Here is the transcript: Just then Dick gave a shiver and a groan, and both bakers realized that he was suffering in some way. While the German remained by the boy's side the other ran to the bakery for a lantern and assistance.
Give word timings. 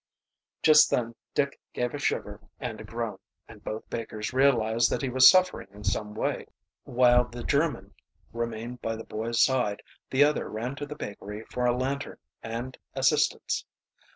Just 0.63 0.89
then 0.89 1.13
Dick 1.35 1.59
gave 1.73 1.93
a 1.93 1.99
shiver 1.99 2.41
and 2.59 2.81
a 2.81 2.83
groan, 2.83 3.19
and 3.47 3.63
both 3.63 3.87
bakers 3.91 4.33
realized 4.33 4.89
that 4.89 5.03
he 5.03 5.09
was 5.09 5.29
suffering 5.29 5.67
in 5.69 5.83
some 5.83 6.15
way. 6.15 6.47
While 6.85 7.25
the 7.25 7.43
German 7.43 7.93
remained 8.33 8.81
by 8.81 8.95
the 8.95 9.03
boy's 9.03 9.43
side 9.43 9.83
the 10.09 10.23
other 10.23 10.49
ran 10.49 10.73
to 10.77 10.87
the 10.87 10.95
bakery 10.95 11.45
for 11.51 11.67
a 11.67 11.77
lantern 11.77 12.17
and 12.41 12.75
assistance. 12.95 13.63